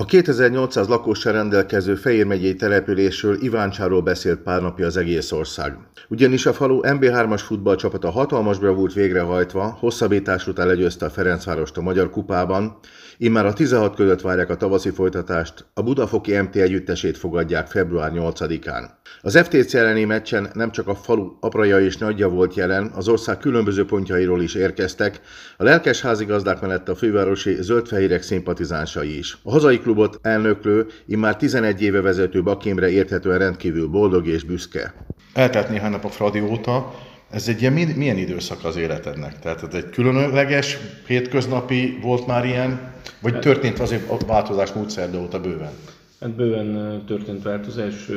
A 0.00 0.04
2800 0.04 0.88
lakossal 0.88 1.32
rendelkező 1.32 1.94
Fejér 1.94 2.26
megyei 2.26 2.54
településről 2.54 3.42
Iváncsáról 3.42 4.02
beszélt 4.02 4.40
pár 4.40 4.60
napja 4.60 4.86
az 4.86 4.96
egész 4.96 5.32
ország. 5.32 5.76
Ugyanis 6.08 6.46
a 6.46 6.52
falu 6.52 6.80
MB3-as 6.82 7.40
futballcsapata 7.44 8.10
hatalmas 8.10 8.58
bravúrt 8.58 8.92
végrehajtva 8.92 9.76
hosszabbítás 9.80 10.46
után 10.46 10.66
legyőzte 10.66 11.06
a 11.06 11.10
Ferencvárost 11.10 11.76
a 11.76 11.80
Magyar 11.80 12.10
Kupában, 12.10 12.78
Immár 13.20 13.46
a 13.46 13.52
16 13.52 13.94
között 13.94 14.20
várják 14.20 14.50
a 14.50 14.56
tavaszi 14.56 14.90
folytatást, 14.90 15.64
a 15.74 15.82
Budafoki 15.82 16.40
MT 16.40 16.56
együttesét 16.56 17.16
fogadják 17.16 17.66
február 17.66 18.12
8-án. 18.14 18.84
Az 19.22 19.38
FTC 19.38 19.74
elleni 19.74 20.04
meccsen 20.04 20.50
nem 20.52 20.70
csak 20.70 20.88
a 20.88 20.94
falu 20.94 21.36
apraja 21.40 21.80
és 21.80 21.96
nagyja 21.96 22.28
volt 22.28 22.54
jelen, 22.54 22.90
az 22.94 23.08
ország 23.08 23.38
különböző 23.38 23.84
pontjairól 23.84 24.42
is 24.42 24.54
érkeztek, 24.54 25.20
a 25.56 25.64
lelkes 25.64 26.00
házigazdák 26.00 26.60
mellett 26.60 26.88
a 26.88 26.94
fővárosi 26.94 27.56
zöldfehérek 27.62 28.22
szimpatizánsai 28.22 29.18
is. 29.18 29.38
A 29.42 29.50
hazai 29.50 29.80
klubot 29.88 30.18
elnöklő, 30.22 30.86
immár 31.06 31.36
11 31.36 31.82
éve 31.82 32.00
vezető 32.00 32.42
Bakimre 32.42 32.90
érthetően 32.90 33.38
rendkívül 33.38 33.86
boldog 33.86 34.26
és 34.26 34.44
büszke. 34.44 34.94
Eltelt 35.34 35.68
néhány 35.68 35.90
nap 35.90 36.04
a 36.04 36.08
Fradi 36.08 36.40
óta, 36.40 36.94
ez 37.30 37.48
egy 37.48 37.60
ilyen, 37.60 37.72
milyen 37.72 38.16
időszak 38.16 38.64
az 38.64 38.76
életednek? 38.76 39.38
Tehát 39.38 39.62
ez 39.62 39.74
egy 39.74 39.90
különleges, 39.90 40.78
hétköznapi 41.06 41.98
volt 42.02 42.26
már 42.26 42.44
ilyen, 42.44 42.92
vagy 43.22 43.32
hát, 43.32 43.42
történt 43.42 43.78
azért 43.78 44.10
a 44.10 44.16
változás 44.26 44.72
módszerde 44.72 45.18
óta 45.18 45.40
bőven? 45.40 45.72
Hát 46.20 46.34
bőven 46.34 47.02
történt 47.06 47.42
változás, 47.42 48.08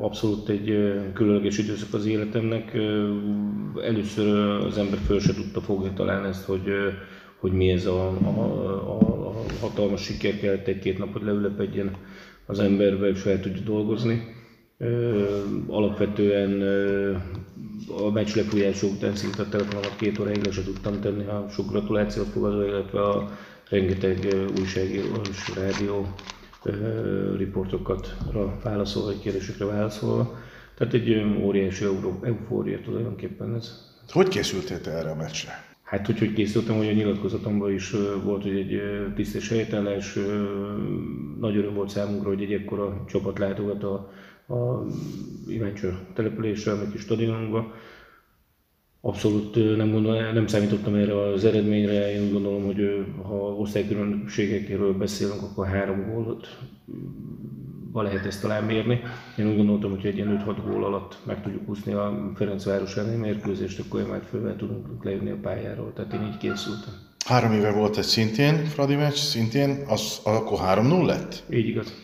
abszolút 0.00 0.48
egy 0.48 0.92
különleges 1.14 1.58
időszak 1.58 1.94
az 1.94 2.06
életemnek. 2.06 2.72
Először 3.84 4.36
az 4.66 4.78
ember 4.78 4.98
föl 5.06 5.20
se 5.20 5.34
tudta 5.34 5.60
fogni 5.60 5.90
talán 5.94 6.26
ezt, 6.26 6.44
hogy, 6.44 6.62
hogy 7.42 7.52
mi 7.52 7.70
ez 7.70 7.86
a, 7.86 8.08
a, 8.08 8.28
a, 8.28 9.28
a 9.28 9.44
hatalmas 9.60 10.02
siker 10.02 10.38
kellett 10.38 10.66
egy-két 10.66 10.98
napot 10.98 11.22
leülepedjen 11.22 11.96
az 12.46 12.58
emberbe, 12.58 13.08
és 13.08 13.20
fel 13.20 13.40
tudja 13.40 13.62
dolgozni. 13.62 14.34
Alapvetően 15.66 16.62
a 17.98 18.10
meccs 18.10 18.34
lefújása 18.34 18.86
után 18.86 19.14
szinte 19.14 19.42
a 19.42 19.48
telefonomat 19.48 19.96
két 19.96 20.18
óráig 20.18 20.44
le 20.44 20.52
se 20.52 20.62
tudtam 20.62 21.00
tenni, 21.00 21.24
a 21.26 21.46
sok 21.50 21.70
gratulációt 21.70 22.26
fogadva, 22.26 22.66
illetve 22.66 23.02
a 23.02 23.30
rengeteg 23.68 24.34
újságíró 24.58 25.20
és 25.30 25.54
rádió 25.56 26.06
riportokat 27.36 28.16
válaszolva, 28.62 29.08
vagy 29.08 29.20
kérdésekre 29.20 29.64
válaszolva. 29.64 30.38
Tehát 30.74 30.94
egy 30.94 31.24
óriási 31.40 31.84
eufória 32.22 32.80
tulajdonképpen 32.80 33.54
ez. 33.54 33.90
Hogy 34.08 34.28
készültél 34.28 34.80
te 34.80 34.90
erre 34.90 35.10
a 35.10 35.14
meccsre? 35.14 35.71
Hát 35.92 36.06
hogy, 36.06 36.18
hogy 36.18 36.32
készültem, 36.32 36.76
hogy 36.76 36.88
a 36.88 36.92
nyilatkozatomban 36.92 37.72
is 37.72 37.94
volt, 38.24 38.42
hogy 38.42 38.56
egy 38.56 38.82
tisztes 39.14 39.48
helytállás, 39.48 40.18
nagy 41.40 41.56
öröm 41.56 41.74
volt 41.74 41.88
számunkra, 41.88 42.28
hogy 42.28 42.42
egy 42.42 42.52
ekkora 42.52 43.04
csapat 43.08 43.38
látogat 43.38 43.82
a, 43.82 44.10
a 44.54 44.86
Iváncső 45.48 45.98
településre, 46.14 46.72
a 46.72 46.88
kis 46.90 47.00
stadionunkba. 47.00 47.72
Abszolút 49.00 49.76
nem, 49.76 49.90
gondol, 49.90 50.32
nem 50.32 50.46
számítottam 50.46 50.94
erre 50.94 51.20
az 51.20 51.44
eredményre, 51.44 52.12
én 52.12 52.22
úgy 52.22 52.32
gondolom, 52.32 52.64
hogy 52.64 53.06
ha 53.22 53.36
osztálykülönbségekről 53.36 54.92
beszélünk, 54.92 55.42
akkor 55.42 55.66
három 55.66 56.12
gólt 56.12 56.58
lehet 57.92 58.26
ezt 58.26 58.40
talán 58.40 58.64
mérni. 58.64 59.00
Én 59.38 59.48
úgy 59.48 59.56
gondoltam, 59.56 59.90
hogy 59.90 60.06
egy 60.06 60.16
ilyen 60.16 60.44
5-6 60.46 60.56
gól 60.66 60.84
alatt 60.84 61.16
meg 61.26 61.42
tudjuk 61.42 61.68
úszni 61.68 61.92
a 61.92 62.32
Ferencváros 62.34 62.96
elleni 62.96 63.16
mérkőzést, 63.16 63.80
akkor 63.80 64.06
majd 64.06 64.22
fővel 64.22 64.56
tudunk 64.56 65.04
lejönni 65.04 65.30
a 65.30 65.38
pályáról. 65.42 65.92
Tehát 65.92 66.12
én 66.12 66.22
így 66.22 66.36
készültem. 66.36 66.92
Három 67.26 67.52
éve 67.52 67.72
volt 67.72 67.96
egy 67.96 68.04
szintén 68.04 68.64
Fradi 68.64 68.94
meccs, 68.94 69.14
szintén, 69.16 69.84
az, 69.86 70.20
akkor 70.24 70.58
3-0 70.62 71.06
lett? 71.06 71.44
Így 71.50 71.68
igaz. 71.68 71.94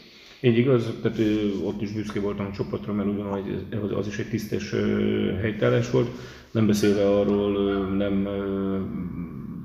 Így 0.40 0.58
igaz, 0.58 0.92
tehát 1.02 1.18
ott 1.64 1.82
is 1.82 1.92
büszke 1.92 2.20
voltam 2.20 2.46
a 2.46 2.54
csapatra, 2.54 2.92
mert 2.92 3.08
úgy 3.08 3.16
gondolom, 3.16 3.42
hogy 3.80 3.92
az 3.92 4.06
is 4.06 4.18
egy 4.18 4.28
tisztes 4.28 4.74
helytállás 5.40 5.90
volt. 5.90 6.08
Nem 6.50 6.66
beszélve 6.66 7.08
arról, 7.08 7.86
nem 7.86 8.28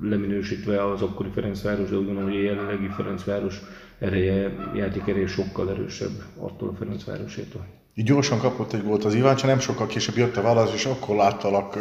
leminősítve 0.02 0.84
az 0.90 1.02
akkori 1.02 1.28
Ferencváros, 1.34 1.90
de 1.90 1.96
úgy 1.96 2.04
gondolom, 2.04 2.30
hogy 2.30 2.38
a 2.38 2.42
jelenlegi 2.42 2.88
Ferencváros 2.96 3.60
ereje, 4.04 4.52
játékereje 4.74 5.26
sokkal 5.26 5.70
erősebb 5.70 6.22
attól 6.38 6.68
a 6.68 6.76
Ferencvárosétól. 6.78 7.66
Így 7.94 8.04
gyorsan 8.04 8.38
kapott 8.38 8.72
egy 8.72 8.82
gólt 8.82 9.04
az 9.04 9.14
Iván, 9.14 9.36
csak 9.36 9.48
nem 9.48 9.58
sokkal 9.58 9.86
később 9.86 10.16
jött 10.16 10.36
a 10.36 10.42
válasz, 10.42 10.74
és 10.74 10.84
akkor 10.84 11.16
láttalak 11.16 11.78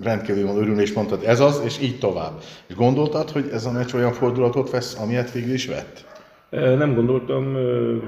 rendkívül 0.00 0.48
örülni, 0.48 0.82
és 0.82 0.92
mondtad, 0.92 1.22
ez 1.24 1.40
az, 1.40 1.62
és 1.64 1.80
így 1.80 1.98
tovább. 1.98 2.42
És 2.66 2.74
gondoltad, 2.74 3.30
hogy 3.30 3.48
ez 3.52 3.66
a 3.66 3.72
meccs 3.72 3.94
olyan 3.94 4.12
fordulatot 4.12 4.70
vesz, 4.70 4.98
amilyet 5.00 5.32
végül 5.32 5.52
is 5.52 5.66
vett? 5.66 6.06
Nem 6.50 6.94
gondoltam, 6.94 7.56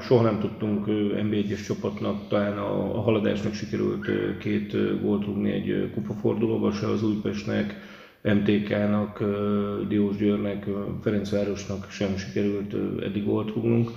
soha 0.01 0.23
nem 0.23 0.41
tudtunk 0.41 0.85
NB1-es 1.23 1.67
csapatnak, 1.67 2.29
talán 2.29 2.59
a, 2.59 3.01
haladásnak 3.01 3.55
sikerült 3.55 4.07
két 4.39 5.01
gólt 5.03 5.25
rúgni 5.25 5.51
egy 5.51 5.91
kupafordulóba, 5.95 6.73
se 6.73 6.87
az 6.87 7.03
Újpestnek, 7.03 7.77
MTK-nak, 8.23 9.23
Diós 9.89 10.17
Győrnek, 10.17 10.67
Ferencvárosnak 11.03 11.91
sem 11.91 12.17
sikerült 12.17 12.75
eddig 13.03 13.25
gólt 13.25 13.55
rúgnunk. 13.55 13.91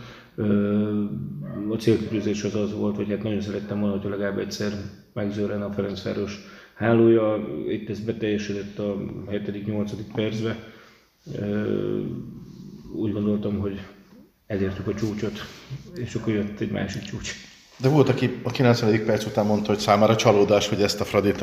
A 1.69 1.75
célkitűzés 1.75 2.43
az 2.43 2.55
az 2.55 2.73
volt, 2.73 2.95
hogy 2.95 3.09
hát 3.09 3.23
nagyon 3.23 3.41
szerettem 3.41 3.79
volna, 3.79 3.97
hogy 3.97 4.09
legalább 4.09 4.37
egyszer 4.37 4.71
megzőren 5.13 5.61
a 5.61 5.71
Ferencváros 5.71 6.39
hálója. 6.73 7.47
Itt 7.69 7.89
ez 7.89 7.99
beteljesedett 7.99 8.79
a 8.79 8.97
7.-8. 9.31 9.91
percbe. 10.15 10.57
Úgy 12.95 13.13
gondoltam, 13.13 13.59
hogy 13.59 13.79
elértük 14.47 14.87
a 14.87 14.93
csúcsot, 14.93 15.39
és 15.95 16.15
akkor 16.15 16.33
jött 16.33 16.59
egy 16.59 16.71
másik 16.71 17.01
csúcs. 17.01 17.33
De 17.77 17.89
volt, 17.89 18.09
aki 18.09 18.39
a 18.43 18.51
90. 18.51 19.05
perc 19.05 19.25
után 19.25 19.45
mondta, 19.45 19.67
hogy 19.67 19.79
számára 19.79 20.15
csalódás, 20.15 20.69
hogy 20.69 20.81
ezt 20.81 21.01
a 21.01 21.03
Fradit 21.03 21.41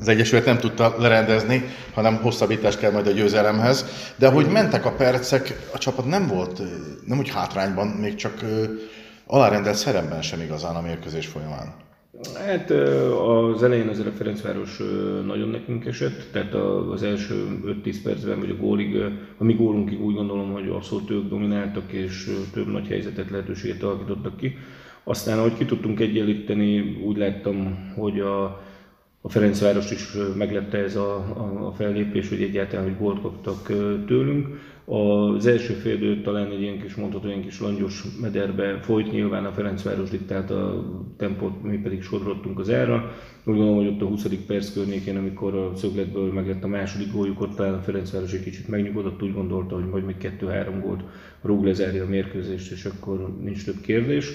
az 0.00 0.08
Egyesület 0.08 0.44
nem 0.44 0.58
tudta 0.58 0.94
lerendezni, 0.98 1.64
hanem 1.94 2.16
hosszabbítást 2.16 2.78
kell 2.78 2.92
majd 2.92 3.06
a 3.06 3.10
győzelemhez. 3.10 3.86
De 4.16 4.26
ahogy 4.26 4.46
mentek 4.46 4.84
a 4.84 4.92
percek, 4.92 5.68
a 5.74 5.78
csapat 5.78 6.06
nem 6.06 6.26
volt, 6.26 6.62
nem 7.06 7.18
úgy 7.18 7.28
hátrányban, 7.28 7.86
még 7.86 8.14
csak 8.14 8.44
alárendelt 9.26 9.76
szeremben 9.76 10.22
sem 10.22 10.40
igazán 10.40 10.76
a 10.76 10.80
mérkőzés 10.80 11.26
folyamán. 11.26 11.74
Hát 12.46 12.70
az 13.50 13.62
elején 13.62 13.88
azért 13.88 14.08
a 14.08 14.12
Ferencváros 14.16 14.80
nagyon 15.26 15.48
nekünk 15.48 15.84
esett, 15.84 16.32
tehát 16.32 16.54
az 16.92 17.02
első 17.02 17.60
5-10 17.84 17.96
percben, 18.02 18.40
vagy 18.40 18.50
a 18.50 18.56
gólig, 18.56 18.96
a 19.38 19.44
mi 19.44 19.54
gólunkig 19.54 20.00
úgy 20.00 20.14
gondolom, 20.14 20.52
hogy 20.52 20.68
abszolút 20.68 21.10
ők 21.10 21.28
domináltak, 21.28 21.92
és 21.92 22.30
több 22.52 22.66
nagy 22.66 22.86
helyzetet, 22.86 23.30
lehetőséget 23.30 23.82
alakítottak 23.82 24.36
ki. 24.36 24.58
Aztán, 25.04 25.38
ahogy 25.38 25.54
ki 25.54 25.64
tudtunk 25.64 26.00
egyenlíteni, 26.00 26.96
úgy 27.04 27.16
láttam, 27.16 27.92
hogy 27.96 28.20
a, 28.20 28.44
a 29.20 29.28
Ferencváros 29.28 29.90
is 29.90 30.16
meglepte 30.36 30.78
ez 30.78 30.96
a, 30.96 31.14
a, 31.16 31.66
a 31.66 31.72
fellépés, 31.72 32.28
hogy 32.28 32.42
egyáltalán, 32.42 32.84
hogy 32.84 32.98
gólt 32.98 33.20
kaptak 33.20 33.66
tőlünk. 34.06 34.46
Az 34.84 35.46
első 35.46 35.72
fél 35.72 36.22
talán 36.22 36.50
egy 36.50 36.60
ilyen 36.60 36.80
kis 36.80 36.94
mondható, 36.94 37.28
ilyen 37.28 37.42
kis 37.42 37.60
langyos 37.60 38.04
mederbe 38.20 38.78
folyt, 38.80 39.12
nyilván 39.12 39.44
a 39.44 39.52
Ferencváros 39.52 40.10
diktált 40.10 40.50
a 40.50 40.84
tempót, 41.16 41.62
mi 41.62 41.76
pedig 41.76 42.02
sodrottunk 42.02 42.58
az 42.58 42.68
erre. 42.68 42.94
Úgy 43.44 43.56
gondolom, 43.56 43.76
hogy 43.76 43.86
ott 43.86 44.00
a 44.00 44.06
20. 44.06 44.26
perc 44.46 44.72
környékén, 44.72 45.16
amikor 45.16 45.54
a 45.54 45.76
szögletből 45.76 46.32
meglett 46.32 46.64
a 46.64 46.68
második 46.68 47.12
góljuk, 47.12 47.40
ott 47.40 47.54
talán 47.54 47.74
a 47.74 47.82
Ferencváros 47.82 48.32
egy 48.32 48.42
kicsit 48.42 48.68
megnyugodott, 48.68 49.22
úgy 49.22 49.34
gondolta, 49.34 49.74
hogy 49.74 49.88
majd 49.88 50.04
még 50.04 50.16
2-3 50.40 50.80
gólt 50.82 51.00
rúg 51.42 51.64
lezárja 51.64 52.04
a 52.04 52.08
mérkőzést, 52.08 52.72
és 52.72 52.84
akkor 52.84 53.36
nincs 53.40 53.64
több 53.64 53.80
kérdés. 53.80 54.32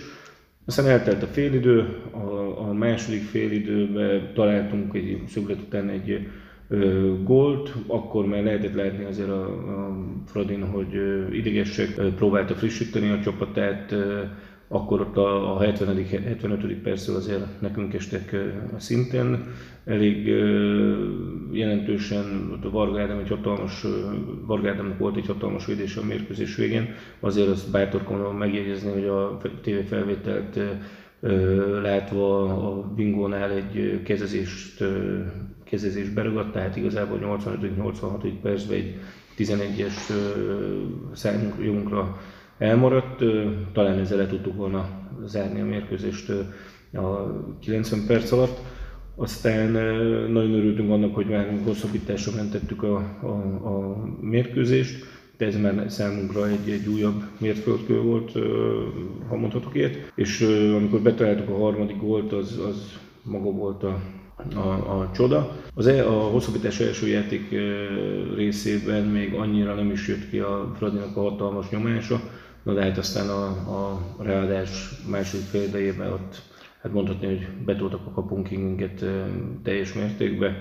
Aztán 0.69 0.87
eltelt 0.87 1.23
a 1.23 1.27
félidő, 1.27 1.95
a, 2.11 2.59
a 2.69 2.73
második 2.73 3.21
félidőben 3.21 4.31
találtunk 4.33 4.95
egy 4.95 5.23
szöglet 5.27 5.61
után 5.61 5.89
egy 5.89 6.27
ö, 6.67 7.13
gólt, 7.23 7.73
akkor 7.87 8.25
már 8.25 8.43
lehetett 8.43 8.73
látni 8.73 9.03
azért 9.03 9.29
a, 9.29 9.45
a 9.45 9.97
Fradin, 10.25 10.63
hogy 10.63 10.95
ö, 10.95 11.31
idegesek 11.31 11.93
próbálta 12.15 12.55
frissíteni 12.55 13.09
a 13.09 13.19
csapatát, 13.19 13.91
ö, 13.91 14.21
akkor 14.71 15.01
ott 15.01 15.17
a, 15.17 15.55
a 15.55 15.59
70. 15.59 16.05
75. 16.05 16.81
percről 16.81 17.15
azért 17.15 17.61
nekünk 17.61 17.93
estek 17.93 18.35
szintén. 18.77 19.43
Elég 19.85 20.27
jelentősen 21.51 22.51
ott 22.53 22.65
a 22.65 22.69
Varga 22.69 23.01
Ádám 23.01 23.19
egy 23.19 23.29
hatalmas, 23.29 23.85
Varga 24.45 24.69
Ádámnak 24.69 24.97
volt 24.97 25.17
egy 25.17 25.27
hatalmas 25.27 25.65
védés 25.65 25.95
a 25.95 26.03
mérkőzés 26.03 26.55
végén. 26.55 26.93
Azért 27.19 27.47
azt 27.47 27.71
bátorkodom 27.71 28.37
megjegyezni, 28.37 28.91
hogy 28.91 29.05
a 29.05 29.37
TV 29.61 29.87
felvételt 29.87 30.59
látva 31.81 32.43
a 32.43 32.93
bingónál 32.95 33.51
egy 33.51 34.01
kezezést, 34.03 34.83
kezezést 35.63 36.13
beragadt, 36.13 36.53
tehát 36.53 36.75
igazából 36.75 37.19
85-86 37.21 38.31
percben 38.41 38.77
egy 38.77 38.95
11-es 39.37 40.11
számunkra 41.13 42.17
elmaradt. 42.59 43.23
Talán 43.73 43.99
ezzel 43.99 44.17
le 44.17 44.27
tudtuk 44.27 44.55
volna 44.55 44.89
zárni 45.25 45.61
a 45.61 45.65
mérkőzést 45.65 46.29
a 46.93 47.31
90 47.59 48.05
perc 48.07 48.31
alatt. 48.31 48.59
Aztán 49.15 49.71
nagyon 50.31 50.53
örültünk 50.53 50.91
annak, 50.91 51.15
hogy 51.15 51.25
már 51.25 51.59
hosszabbításra 51.65 52.31
mentettük 52.35 52.83
a, 52.83 52.95
a, 53.21 53.27
a 53.67 54.03
mérkőzést, 54.21 55.05
de 55.37 55.45
ez 55.45 55.55
már 55.61 55.91
számunkra 55.91 56.47
egy, 56.47 56.69
egy 56.69 56.87
újabb 56.87 57.23
mérföldkő 57.37 58.01
volt, 58.01 58.31
ha 59.27 59.35
mondhatok 59.35 59.75
ilyet. 59.75 60.11
És 60.15 60.41
amikor 60.75 60.99
betaláltuk 60.99 61.49
a 61.49 61.57
harmadik 61.57 61.97
gólt, 61.97 62.33
az, 62.33 62.59
az 62.67 62.99
maga 63.23 63.51
volt 63.51 63.83
a, 63.83 63.99
a, 64.55 64.99
a 64.99 65.11
csoda. 65.13 65.57
Az 65.73 65.87
e, 65.87 66.07
a 66.07 66.11
hosszabbítás 66.11 66.79
első 66.79 67.07
játék 67.07 67.55
részében 68.35 69.03
még 69.03 69.33
annyira 69.33 69.73
nem 69.73 69.91
is 69.91 70.07
jött 70.07 70.29
ki 70.29 70.39
a 70.39 70.71
Fradinak 70.77 71.17
a 71.17 71.21
hatalmas 71.21 71.69
nyomása, 71.69 72.21
na 72.63 72.73
de 72.73 72.83
hát 72.83 72.97
aztán 72.97 73.29
a, 73.29 73.45
a 73.47 74.01
ráadás 74.19 75.01
második 75.09 75.45
fél 75.45 76.11
ott 76.13 76.41
hát 76.81 76.91
mondhatni, 76.93 77.27
hogy 77.27 77.47
betoltak 77.65 78.05
a 78.05 78.11
kapunkinket 78.11 79.05
teljes 79.63 79.93
mértékben. 79.93 80.55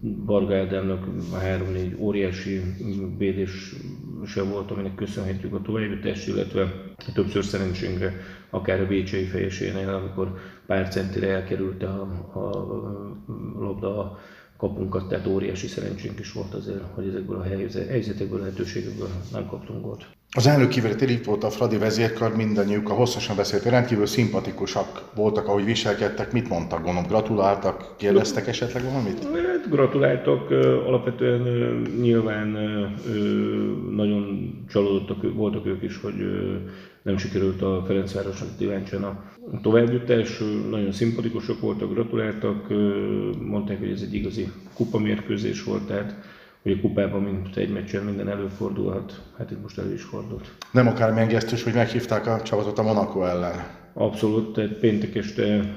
Varga 0.00 0.56
Ádámnak 0.56 1.06
a 1.32 1.36
3-4 1.36 1.98
óriási 1.98 2.60
védés 3.18 3.74
se 4.26 4.42
volt, 4.42 4.70
aminek 4.70 4.94
köszönhetjük 4.94 5.54
a 5.54 5.62
továbbjutást, 5.62 6.28
illetve 6.28 6.72
többször 7.14 7.44
szerencsénkre, 7.44 8.14
akár 8.50 8.80
a 8.80 8.86
Bécsei 8.86 9.24
fejesénél, 9.24 9.88
amikor 9.88 10.38
pár 10.66 10.88
centire 10.88 11.28
elkerült 11.28 11.82
a, 11.82 12.08
a, 12.32 12.38
a 12.38 13.16
labda 13.58 13.98
a 13.98 14.18
kapunkat, 14.56 15.08
tehát 15.08 15.26
óriási 15.26 15.66
szerencsénk 15.66 16.18
is 16.18 16.32
volt 16.32 16.54
azért, 16.54 16.82
hogy 16.94 17.08
ezekből 17.08 17.36
a 17.36 17.42
helyzetekből, 17.88 18.38
lehetőségekből 18.38 19.08
nem 19.32 19.46
kaptunk 19.46 19.82
gólt. 19.82 20.06
Az 20.36 20.46
elnök 20.46 20.68
kiveteli 20.68 21.12
itt 21.12 21.24
volt 21.24 21.44
a 21.44 21.50
Fradi 21.50 21.76
vezérkar, 21.76 22.36
mindannyiuk 22.36 22.90
a 22.90 22.92
hosszasan 22.92 23.36
beszélt, 23.36 23.62
rendkívül 23.62 24.06
szimpatikusak 24.06 25.02
voltak, 25.14 25.48
ahogy 25.48 25.64
viselkedtek. 25.64 26.32
Mit 26.32 26.48
mondtak, 26.48 26.82
gondolom, 26.82 27.08
gratuláltak, 27.08 27.94
kérdeztek 27.96 28.46
esetleg 28.46 28.84
valamit? 28.84 29.24
Hát 29.24 29.70
gratuláltak, 29.70 30.50
alapvetően 30.86 31.42
nyilván 32.00 32.48
nagyon 33.90 34.50
csalódottak 34.68 35.34
voltak 35.34 35.66
ők 35.66 35.82
is, 35.82 36.00
hogy 36.00 36.14
nem 37.02 37.16
sikerült 37.16 37.62
a 37.62 37.84
Ferencvárosnak 37.86 38.48
Diváncsen 38.58 39.02
a 39.02 39.24
továbbjutás. 39.62 40.42
Nagyon 40.70 40.92
szimpatikusok 40.92 41.60
voltak, 41.60 41.92
gratuláltak, 41.92 42.68
mondták, 43.40 43.78
hogy 43.78 43.90
ez 43.90 44.02
egy 44.02 44.14
igazi 44.14 44.48
kupamérkőzés 44.74 45.62
volt, 45.62 45.82
tehát 45.82 46.14
hogy 46.62 46.72
a 46.72 46.80
kupában, 46.80 47.22
mint 47.22 47.56
egy 47.56 47.72
meccsen 47.72 48.04
minden 48.04 48.28
előfordulhat, 48.28 49.22
hát 49.38 49.50
itt 49.50 49.62
most 49.62 49.78
elő 49.78 49.92
is 49.92 50.02
fordult. 50.02 50.50
Nem 50.72 50.86
akármilyen 50.86 51.28
gesztus, 51.28 51.62
hogy 51.62 51.74
meghívták 51.74 52.26
a 52.26 52.42
csapatot 52.42 52.78
a 52.78 52.82
Monaco 52.82 53.24
ellen. 53.24 53.78
Abszolút, 53.92 54.52
tehát 54.52 54.72
péntek 54.72 55.14
este 55.14 55.74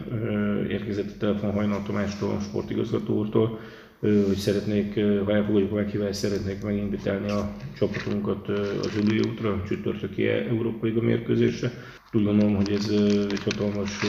érkezett 0.69 1.11
a 1.11 1.17
telefon 1.17 1.51
Hajnal 1.51 1.83
Tamástól, 1.83 2.31
a 2.31 2.39
sportigazgató 2.39 3.17
úrtól, 3.17 3.59
hogy 3.99 4.35
szeretnék, 4.35 4.93
ha 5.25 5.33
elfogadjuk 5.33 5.71
a 5.71 5.75
meghívást, 5.75 6.13
szeretnék 6.13 6.63
meginvitálni 6.63 7.29
a 7.29 7.51
csapatunkat 7.77 8.47
az 8.79 8.95
Ülői 9.03 9.19
útra, 9.19 9.63
csütörtöki 9.67 10.27
Európai 10.27 10.91
mérkőzésre. 10.91 11.71
Úgy 12.15 12.23
gondolom, 12.23 12.55
hogy 12.55 12.71
ez 12.71 12.89
egy 13.31 13.43
hatalmas 13.43 13.99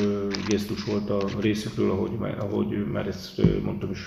gesztus 0.48 0.84
volt 0.84 1.10
a 1.10 1.28
részükről, 1.40 1.90
ahogy 1.90 2.10
már, 2.18 2.38
ahogy 2.38 2.86
már 2.92 3.06
ezt 3.06 3.42
mondtam 3.62 3.90
is 3.90 4.06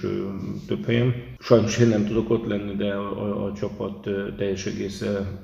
több 0.67 0.85
helyen. 0.85 1.13
Sajnos 1.39 1.77
én 1.77 1.87
nem 1.87 2.05
tudok 2.05 2.29
ott 2.29 2.47
lenni, 2.47 2.75
de 2.75 2.93
a, 2.93 3.45
a, 3.45 3.53
csapat 3.53 4.07
teljes 4.37 4.65
egésze 4.65 5.39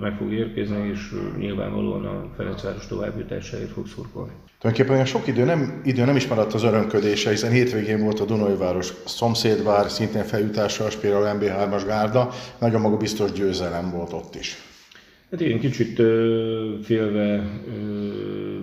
meg 0.00 0.16
fog 0.16 0.32
érkezni, 0.32 0.88
és 0.88 1.14
nyilvánvalóan 1.38 2.04
a 2.04 2.28
Ferencváros 2.36 2.86
továbbjutásáért 2.86 3.70
fog 3.70 3.86
szurkolni. 3.86 4.32
Tulajdonképpen 4.60 5.06
sok 5.06 5.26
idő 5.26 5.44
nem, 5.44 5.80
idő 5.84 6.04
nem 6.04 6.16
is 6.16 6.26
maradt 6.26 6.54
az 6.54 6.62
örömködése, 6.62 7.30
hiszen 7.30 7.50
hétvégén 7.50 8.02
volt 8.02 8.20
a 8.20 8.24
Dunai 8.24 8.56
város 8.56 8.92
szomszédvár, 9.04 9.90
szintén 9.90 10.24
feljutással, 10.24 10.88
például 11.00 11.38
MB3-as 11.38 11.82
gárda, 11.86 12.30
nagyon 12.58 12.80
maga 12.80 12.96
biztos 12.96 13.32
győzelem 13.32 13.90
volt 13.90 14.12
ott 14.12 14.34
is. 14.34 14.69
Hát 15.30 15.40
igen, 15.40 15.58
kicsit 15.58 16.02
félve 16.82 17.60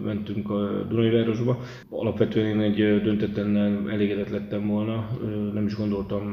mentünk 0.04 0.50
a 0.50 0.84
Dunajvárosba. 0.90 1.60
Alapvetően 1.90 2.46
én 2.46 2.60
egy 2.60 3.02
döntetlennel 3.02 3.90
elégedett 3.92 4.30
lettem 4.30 4.68
volna. 4.68 5.10
Ö, 5.22 5.28
nem 5.54 5.66
is 5.66 5.76
gondoltam, 5.76 6.24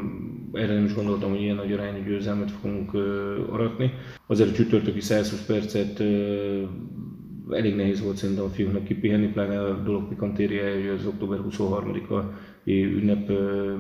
erre 0.53 0.75
nem 0.75 0.85
is 0.85 0.95
gondoltam, 0.95 1.31
hogy 1.31 1.41
ilyen 1.41 1.57
nagy 1.57 1.73
arányú 1.73 2.05
győzelmet 2.05 2.51
fogunk 2.51 2.95
aratni. 3.51 3.93
Azért 4.27 4.51
a 4.51 4.53
csütörtöki 4.53 5.01
120 5.01 5.47
percet 5.47 6.03
elég 7.51 7.75
nehéz 7.75 8.03
volt 8.03 8.17
szerintem 8.17 8.45
a 8.45 8.49
fiúknak 8.49 8.85
kipihenni, 8.85 9.27
pláne 9.27 9.61
a 9.61 9.83
dolog 9.83 10.09
pikantériája, 10.09 10.75
hogy 10.75 10.99
az 10.99 11.07
október 11.07 11.39
23-a 11.51 12.21
ünnep 12.65 13.29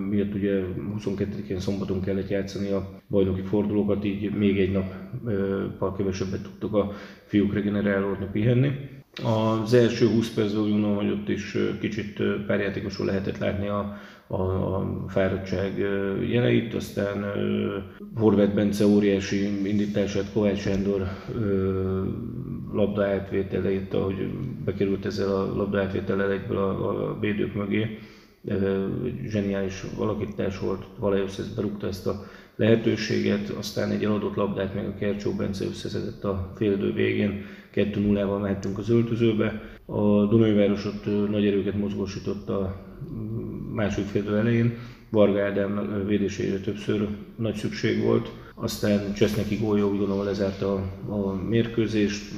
miatt 0.08 0.34
ugye 0.34 0.62
22-én 0.98 1.60
szombaton 1.60 2.00
kellett 2.00 2.28
játszani 2.28 2.70
a 2.70 3.00
bajnoki 3.10 3.40
fordulókat, 3.40 4.04
így 4.04 4.34
még 4.34 4.58
egy 4.58 4.72
nap 4.72 4.92
kevesebbet 5.96 6.42
tudtak 6.42 6.74
a 6.74 6.92
fiúk 7.24 7.54
regenerálódni, 7.54 8.26
pihenni. 8.32 8.70
Az 9.22 9.74
első 9.74 10.06
20 10.06 10.34
percben 10.34 10.62
úgy 10.62 10.94
hogy 10.94 11.10
ott 11.10 11.28
is 11.28 11.56
kicsit 11.80 12.22
pár 12.46 12.60
játékosról 12.60 13.06
lehetett 13.06 13.38
látni 13.38 13.68
a, 13.68 13.96
a, 14.26 14.42
a 14.42 15.04
fáradtság 15.08 15.78
jeleit, 16.30 16.74
aztán 16.74 17.24
Horváth 18.14 18.54
Bence 18.54 18.86
óriási 18.86 19.68
indítását, 19.68 20.32
Kovács 20.32 20.58
Sándor 20.58 21.08
labda 22.74 23.04
átvételeit, 23.04 23.94
ahogy 23.94 24.28
bekerült 24.64 25.06
ezzel 25.06 25.28
a 25.28 25.56
labda 25.56 25.80
átvétellel 25.80 26.30
egyből 26.30 26.56
a, 26.56 27.10
a 27.10 27.18
védők 27.20 27.54
mögé, 27.54 27.98
zseniális 29.26 29.84
alakítás 29.98 30.58
volt, 30.58 30.84
Valajos 30.98 31.38
ezt 31.38 31.54
berúgta 31.54 31.86
ezt 31.86 32.06
a 32.06 32.24
lehetőséget, 32.56 33.48
aztán 33.48 33.90
egy 33.90 34.04
eladott 34.04 34.34
labdát 34.34 34.74
meg 34.74 34.86
a 34.86 34.94
Kercsó 34.94 35.32
Bence 35.32 35.64
összeszedett 35.64 36.24
a 36.24 36.52
félidő 36.56 36.92
végén, 36.92 37.44
2-0-val 37.74 38.40
mehettünk 38.40 38.78
az 38.78 38.88
öltözőbe. 38.88 39.62
A 39.86 40.26
Dunajváros 40.26 40.84
ott 40.84 41.30
nagy 41.30 41.46
erőket 41.46 41.74
mozgósított 41.74 42.48
a 42.48 42.76
második 43.72 44.08
félidő 44.08 44.36
elején, 44.36 44.76
Varga 45.10 45.42
Ádám 45.42 46.04
védésére 46.06 46.58
többször 46.58 47.08
nagy 47.36 47.54
szükség 47.54 48.02
volt, 48.02 48.32
aztán 48.54 49.12
Cseszneki 49.12 49.56
gólya 49.56 49.86
úgy 49.86 49.98
gondolom 49.98 50.24
lezárta 50.24 50.74
a, 50.74 51.12
a 51.12 51.34
mérkőzést, 51.48 52.32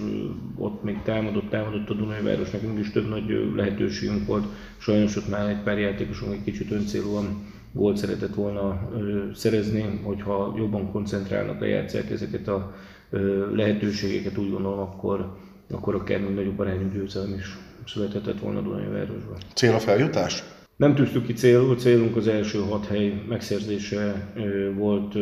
ott 0.58 0.82
még 0.82 1.02
támadott, 1.02 1.50
támadott 1.50 1.90
a 1.90 1.94
Dunajváros, 1.94 2.50
nekünk 2.50 2.78
is 2.78 2.90
több 2.90 3.08
nagy 3.08 3.52
lehetőségünk 3.54 4.26
volt, 4.26 4.44
sajnos 4.78 5.16
ott 5.16 5.28
már 5.28 5.48
egy 5.48 5.62
pár 5.62 5.78
játékosunk 5.78 6.32
egy 6.32 6.44
kicsit 6.44 6.70
öncélúan 6.70 7.54
gólt 7.72 7.96
szeretett 7.96 8.34
volna 8.34 8.90
ö, 8.94 9.24
szerezni, 9.34 10.00
hogyha 10.02 10.54
jobban 10.56 10.90
koncentrálnak, 10.90 11.60
lejátszák 11.60 12.10
ezeket 12.10 12.48
a 12.48 12.74
ö, 13.10 13.54
lehetőségeket, 13.54 14.38
úgy 14.38 14.50
gondolom, 14.50 14.78
akkor, 14.78 15.36
akkor 15.70 15.94
akár 15.94 16.20
még 16.20 16.34
nagyobb 16.34 16.58
arányú 16.58 16.88
győzelem 16.92 17.34
is 17.34 17.56
születhetett 17.86 18.40
volna 18.40 18.60
Dunajvárosban. 18.60 19.36
Cél 19.54 19.74
a 19.74 19.78
feljutás? 19.78 20.44
Nem 20.76 20.94
tűztük 20.94 21.26
ki 21.26 21.32
célul, 21.32 21.76
célunk 21.76 22.16
az 22.16 22.28
első 22.28 22.58
hat 22.58 22.86
hely 22.86 23.22
megszerzése 23.28 24.32
volt 24.76 25.14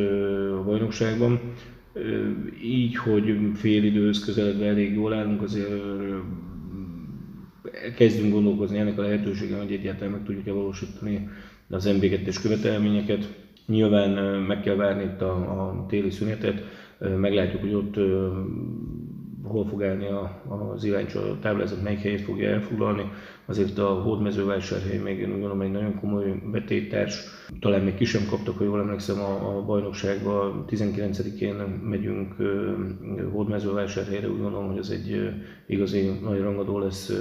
a 0.52 0.62
bajnokságban. 0.64 1.40
Így, 2.62 2.96
hogy 2.96 3.36
fél 3.54 3.84
időhöz 3.84 4.24
közeledve 4.24 4.66
elég 4.66 4.94
jól 4.94 5.12
állunk, 5.12 5.42
azért 5.42 5.82
kezdünk 7.96 8.32
gondolkozni 8.32 8.78
ennek 8.78 8.98
a 8.98 9.02
lehetőségen, 9.02 9.58
hogy 9.58 9.72
egyáltalán 9.72 10.12
meg 10.12 10.24
tudjuk-e 10.24 10.52
valósítani 10.52 11.28
az 11.70 11.88
MB2-es 11.98 12.38
követelményeket. 12.42 13.42
Nyilván 13.66 14.40
meg 14.40 14.60
kell 14.60 14.74
várni 14.74 15.02
itt 15.02 15.20
a, 15.20 15.32
a 15.32 15.86
téli 15.88 16.10
szünetet, 16.10 16.64
meglátjuk, 17.16 17.60
hogy 17.60 17.74
ott 17.74 17.94
hol 19.44 19.66
fog 19.66 19.84
állni 19.84 20.06
a, 20.06 20.42
az 20.74 20.84
iránycsó 20.84 21.20
táblázat, 21.40 21.82
melyik 21.82 21.98
helyét 21.98 22.20
fogja 22.20 22.50
elfoglalni. 22.50 23.10
Azért 23.46 23.78
a 23.78 23.88
hódmezővásárhely 23.88 24.98
még 24.98 25.18
én 25.18 25.30
gondolom 25.30 25.60
egy 25.60 25.70
nagyon 25.70 26.00
komoly 26.00 26.42
betéttárs. 26.52 27.24
Talán 27.60 27.80
még 27.80 27.94
ki 27.94 28.04
sem 28.04 28.26
kaptak, 28.30 28.56
hogy 28.58 28.66
jól 28.66 28.80
emlékszem 28.80 29.18
a, 29.20 29.56
a 29.56 29.62
bajnokságba. 29.62 30.64
19-én 30.68 31.54
megyünk 31.88 32.34
hódmezővásárhelyre, 33.32 34.28
úgy 34.28 34.40
gondolom, 34.40 34.68
hogy 34.68 34.78
ez 34.78 34.88
egy 34.88 35.30
igazi 35.66 36.18
nagy 36.22 36.40
rangadó 36.40 36.78
lesz 36.78 37.12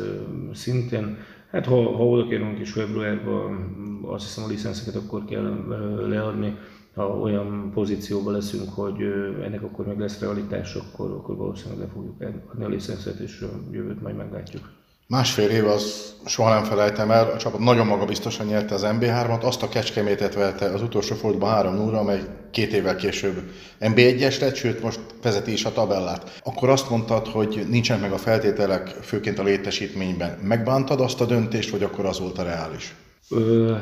szintén. 0.54 1.18
Hát 1.52 1.66
ha, 1.66 1.76
ha 1.76 2.08
oda 2.08 2.28
kérünk 2.28 2.60
is 2.60 2.72
februárban, 2.72 3.76
azt 4.06 4.24
hiszem 4.26 4.44
a 4.44 4.48
licenszeket 4.48 4.96
akkor 4.96 5.26
kell 5.26 5.66
leadni, 6.08 6.58
ha 6.96 7.20
olyan 7.20 7.72
pozícióban 7.74 8.34
leszünk, 8.34 8.70
hogy 8.74 9.02
ennek 9.44 9.64
akkor 9.64 9.86
meg 9.86 10.00
lesz 10.00 10.20
realitás, 10.20 10.76
akkor, 10.76 11.12
akkor 11.12 11.36
valószínűleg 11.36 11.80
le 11.80 11.88
fogjuk 11.94 12.22
adni 12.52 12.64
a 12.64 12.68
licenszet, 12.68 13.20
és 13.20 13.46
jövőt 13.72 14.02
majd 14.02 14.16
meglátjuk. 14.16 14.70
Másfél 15.08 15.50
év 15.50 15.68
az 15.68 16.14
soha 16.26 16.54
nem 16.54 16.64
felejtem 16.64 17.12
el, 17.12 17.30
a 17.30 17.38
csapat 17.38 17.60
nagyon 17.60 17.88
magabiztosan 17.88 18.46
nyerte 18.46 18.74
az 18.74 18.86
MB3-at, 18.86 19.42
azt 19.42 19.64
a 19.64 19.70
kecskemétet 19.70 20.34
verte 20.34 20.66
az 20.66 20.82
utolsó 20.82 21.16
fordulóban 21.16 21.54
3 21.54 21.76
0 21.76 22.00
amely 22.00 22.22
két 22.52 22.74
évvel 22.74 22.96
később 22.96 23.52
MB1-es 23.80 24.40
lett, 24.40 24.56
sőt 24.56 24.82
most 24.82 25.00
vezeti 25.22 25.52
is 25.52 25.66
a 25.66 25.72
tabellát. 25.72 26.42
Akkor 26.44 26.70
azt 26.70 26.90
mondtad, 26.90 27.28
hogy 27.28 27.66
nincsenek 27.70 28.02
meg 28.02 28.12
a 28.12 28.18
feltételek, 28.18 28.88
főként 28.88 29.40
a 29.40 29.44
létesítményben. 29.44 30.38
Megbántad 30.42 31.02
azt 31.02 31.22
a 31.22 31.26
döntést, 31.26 31.70
vagy 31.70 31.84
akkor 31.84 32.06
az 32.06 32.20
volt 32.20 32.38
a 32.38 32.44
reális? 32.44 32.96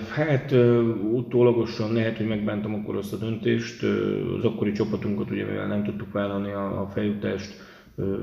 Hát 0.10 0.51
utólagosan 1.12 1.93
lehet, 1.93 2.17
hogy 2.17 2.27
megbántam 2.27 2.74
akkor 2.74 2.95
azt 2.95 3.13
a 3.13 3.17
döntést. 3.17 3.83
Az 4.38 4.45
akkori 4.45 4.71
csapatunkat 4.71 5.31
ugye 5.31 5.45
mivel 5.45 5.67
nem 5.67 5.83
tudtuk 5.83 6.12
vállalni 6.12 6.51
a, 6.51 6.81
a 6.81 6.88
feljutást, 6.88 7.69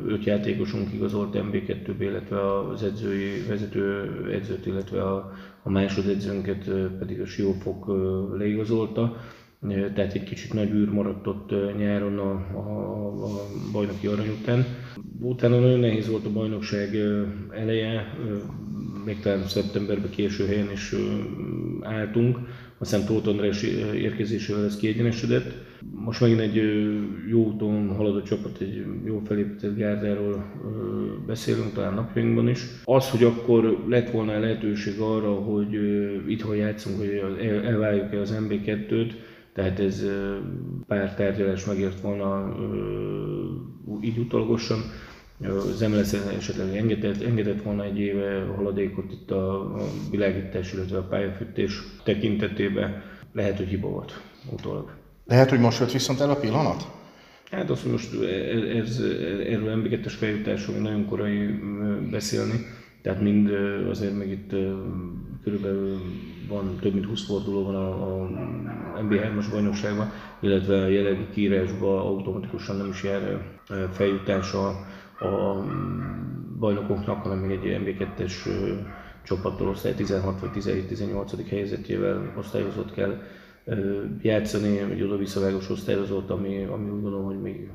öt 0.06 0.25
játékosunk 0.25 0.92
igazolt 0.92 1.34
MB2-be, 1.34 2.04
illetve 2.04 2.58
az 2.58 2.82
edzői 2.82 3.44
vezető 3.48 4.10
edzőt, 4.32 4.66
illetve 4.66 5.02
a, 5.02 5.32
a 5.62 5.70
másodedzőnket 5.70 6.70
pedig 6.98 7.20
a 7.20 7.26
Siófok 7.26 7.87
leigazolta. 8.38 9.16
Tehát 9.94 10.12
egy 10.12 10.25
kicsit 10.25 10.52
nagy 10.52 10.70
űr 10.70 10.88
maradt 10.88 11.26
ott 11.26 11.76
nyáron 11.78 12.18
a, 12.18 12.30
a, 12.54 13.06
a 13.25 13.28
bajnoki 13.72 14.06
arany 14.06 14.28
után. 14.40 14.64
Utána 15.20 15.58
nagyon 15.60 15.78
nehéz 15.78 16.08
volt 16.08 16.26
a 16.26 16.32
bajnokság 16.32 16.96
eleje, 17.50 18.14
még 19.04 19.20
talán 19.20 19.46
szeptemberben 19.46 20.10
késő 20.10 20.46
helyen 20.46 20.70
is 20.72 20.94
álltunk, 21.80 22.38
aztán 22.78 23.04
Tóth 23.04 23.28
András 23.28 23.62
érkezésével 23.94 24.64
ez 24.64 24.76
kiegyenesedett. 24.76 25.52
Most 26.04 26.20
megint 26.20 26.40
egy 26.40 26.62
jó 27.28 27.44
úton 27.44 27.88
haladó 27.88 28.22
csapat, 28.22 28.60
egy 28.60 28.84
jó 29.04 29.22
felépített 29.26 29.76
gárdáról 29.76 30.44
beszélünk, 31.26 31.72
talán 31.72 31.94
napjainkban 31.94 32.48
is. 32.48 32.64
Az, 32.84 33.10
hogy 33.10 33.24
akkor 33.24 33.84
lett 33.88 34.10
volna 34.10 34.38
lehetőség 34.38 35.00
arra, 35.00 35.34
hogy 35.34 35.78
itthon 36.28 36.56
játszunk, 36.56 36.98
hogy 36.98 37.22
elváljuk-e 37.64 38.20
az 38.20 38.38
MB2-t, 38.48 39.12
tehát 39.52 39.80
ez 39.80 40.04
pár 40.86 41.14
tárgyalás 41.14 41.64
megért 41.64 42.00
volna 42.00 42.56
így 44.00 44.18
utolagosan. 44.18 44.78
Az 45.47 45.80
MLS 45.80 46.12
esetleg 46.37 46.76
engedett, 46.76 47.23
engedett 47.23 47.62
volna 47.62 47.85
egy 47.85 47.99
éve 47.99 48.45
haladékot 48.57 49.12
itt 49.12 49.30
a, 49.30 49.75
világítás, 50.11 50.73
illetve 50.73 50.99
a 50.99 51.02
pályafűtés 51.02 51.83
tekintetében. 52.04 53.02
Lehet, 53.33 53.57
hogy 53.57 53.68
hiba 53.68 53.88
volt 53.88 54.21
utólag. 54.52 54.90
Lehet, 55.26 55.50
hogy 55.50 55.61
most 55.61 55.80
jött 55.80 55.92
viszont 55.92 56.21
el 56.21 56.30
a 56.30 56.37
pillanat? 56.37 56.87
Hát 57.50 57.71
azt, 57.71 57.90
most 57.90 58.14
ez, 58.75 59.00
erről 59.47 59.83
MB2-es 59.83 60.12
feljutásról 60.18 60.76
nagyon 60.76 61.07
korai 61.07 61.47
beszélni, 62.11 62.66
tehát 63.02 63.21
mind 63.21 63.50
azért 63.90 64.18
meg 64.18 64.30
itt 64.30 64.54
körülbelül 65.42 65.99
van 66.49 66.76
több 66.80 66.95
mint 66.95 67.07
20 67.07 67.26
forduló 67.26 67.64
van 67.64 67.75
a, 67.75 68.23
a 68.23 69.02
MB3-as 69.02 69.47
bajnokságban, 69.50 70.12
illetve 70.40 70.83
a 70.83 70.87
jelenlegi 70.87 71.26
kiírásban 71.33 71.99
automatikusan 71.99 72.76
nem 72.76 72.88
is 72.88 73.02
jár 73.02 73.42
feljutása 73.92 74.87
a 75.20 75.64
bajnokoknak, 76.58 77.22
hanem 77.22 77.38
még 77.38 77.64
egy 77.64 77.80
MB2-es 77.82 78.32
csapattól 79.22 79.68
osztály 79.68 79.94
16 79.94 80.40
vagy 80.40 80.50
17-18. 80.54 81.46
helyezetjével 81.48 82.32
osztályozott 82.38 82.92
kell 82.92 83.22
játszani, 84.22 84.78
egy 84.78 85.02
oda-visszavágós 85.02 85.70
osztályozott, 85.70 86.30
ami, 86.30 86.64
ami 86.64 86.90
úgy 86.90 87.02
gondolom, 87.02 87.25
hogy 87.25 87.40
még 87.40 87.70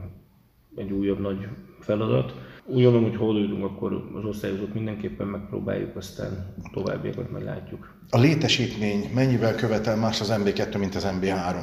egy 0.76 0.92
újabb 0.92 1.20
nagy 1.20 1.48
feladat. 1.80 2.34
Úgy 2.66 2.84
gondolom, 2.84 3.10
hogy 3.10 3.18
hol 3.18 3.40
jutunk, 3.40 3.64
akkor 3.64 4.10
az 4.14 4.26
osztályozott 4.26 4.74
mindenképpen 4.74 5.28
megpróbáljuk, 5.28 5.96
aztán 5.96 6.56
továbbiakat 6.74 7.32
majd 7.32 7.44
látjuk. 7.44 7.94
A 8.10 8.20
létesítmény 8.20 9.10
mennyivel 9.14 9.56
követel 9.56 9.98
más 9.98 10.22
az 10.22 10.34
MB2, 10.44 10.80
mint 10.80 10.96
az 10.96 11.08
MB3? 11.20 11.56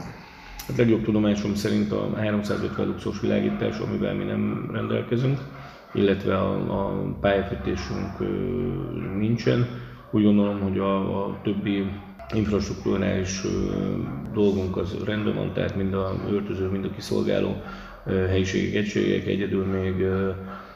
A 0.69 0.73
legjobb 0.77 1.03
tudomásom 1.03 1.55
szerint 1.55 1.93
a 1.93 2.15
350 2.17 2.87
luxus 2.87 3.21
világítás, 3.21 3.79
amivel 3.79 4.15
mi 4.15 4.25
nem 4.25 4.71
rendelkezünk, 4.73 5.39
illetve 5.95 6.37
a, 6.37 6.53
a 6.81 7.15
pályafűtésünk 7.21 8.19
nincsen. 9.19 9.67
Úgy 10.11 10.23
gondolom, 10.23 10.61
hogy 10.61 10.79
a, 10.79 11.25
a 11.25 11.41
többi 11.43 11.91
infrastruktúrális 12.35 13.43
dolgunk 14.33 14.77
az 14.77 14.97
rendben 15.05 15.35
van, 15.35 15.53
tehát 15.53 15.77
mind 15.77 15.95
a 15.95 16.15
öltöző, 16.31 16.69
mind 16.69 16.85
a 16.85 16.91
kiszolgáló 16.91 17.63
helyiségek, 18.05 18.75
egységek, 18.75 19.27
egyedül 19.27 19.65
még 19.65 20.07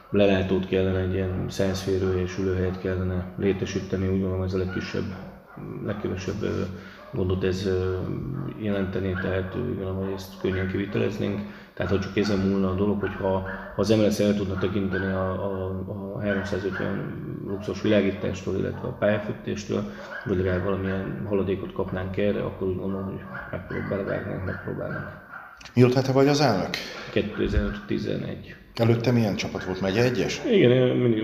lelátót 0.09 0.67
kellene, 0.67 0.99
egy 0.99 1.13
ilyen 1.13 1.45
100 1.47 1.81
férőhelyes 1.81 2.37
ülőhelyet 2.37 2.79
kellene 2.79 3.33
létesíteni, 3.37 4.07
úgy 4.07 4.19
gondolom 4.19 4.43
ez 4.43 4.53
a 4.53 4.57
legkisebb, 4.57 5.15
legkevesebb 5.85 6.45
gondot 7.13 7.43
ez 7.43 7.69
jelenteni, 8.59 9.13
tehát 9.21 9.53
gondolom, 9.53 10.03
hogy 10.03 10.13
ezt 10.13 10.39
könnyen 10.41 10.67
kiviteleznénk. 10.67 11.39
Tehát 11.75 11.91
ha 11.91 11.99
csak 11.99 12.17
ezen 12.17 12.39
múlna 12.39 12.69
a 12.69 12.75
dolog, 12.75 12.99
hogyha 12.99 13.27
ha 13.75 13.81
az 13.81 13.89
MLS 13.89 14.19
el 14.19 14.35
tudna 14.35 14.57
tekinteni 14.57 15.05
a, 15.05 15.31
a, 15.31 16.15
a 16.15 16.19
350 16.21 17.43
luxus 17.47 17.81
világítástól, 17.81 18.57
illetve 18.57 18.87
a 18.87 18.91
pályafűtéstől, 18.91 19.83
vagy 20.25 20.37
legalább 20.37 20.63
valamilyen 20.63 21.25
haladékot 21.27 21.73
kapnánk 21.73 22.17
erre, 22.17 22.43
akkor 22.43 22.67
úgy 22.67 22.77
gondolom, 22.77 23.05
hogy 23.05 23.19
megpróbál, 23.51 23.89
belevágnánk, 23.89 24.45
megpróbálnánk. 24.45 25.07
Mióta 25.73 26.01
te 26.01 26.11
vagy 26.11 26.27
az 26.27 26.41
elnök? 26.41 26.69
2011. 27.11 28.55
Előtte 28.75 29.11
milyen 29.11 29.35
csapat 29.35 29.63
volt? 29.63 29.81
Megye 29.81 30.03
egyes? 30.03 30.41
Igen, 30.51 30.97
mindig 30.97 31.23